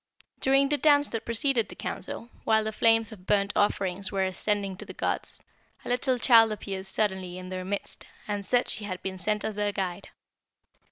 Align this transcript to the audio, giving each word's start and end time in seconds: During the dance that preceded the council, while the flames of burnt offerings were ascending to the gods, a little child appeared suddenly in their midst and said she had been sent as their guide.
During 0.39 0.69
the 0.69 0.79
dance 0.79 1.09
that 1.09 1.25
preceded 1.25 1.69
the 1.69 1.75
council, 1.75 2.29
while 2.43 2.63
the 2.63 2.71
flames 2.71 3.11
of 3.11 3.27
burnt 3.27 3.53
offerings 3.55 4.11
were 4.11 4.25
ascending 4.25 4.77
to 4.77 4.85
the 4.87 4.95
gods, 4.95 5.43
a 5.85 5.89
little 5.89 6.17
child 6.17 6.51
appeared 6.51 6.87
suddenly 6.87 7.37
in 7.37 7.49
their 7.49 7.63
midst 7.63 8.07
and 8.27 8.43
said 8.43 8.67
she 8.67 8.85
had 8.85 9.03
been 9.03 9.19
sent 9.19 9.45
as 9.45 9.57
their 9.57 9.71
guide. 9.71 10.09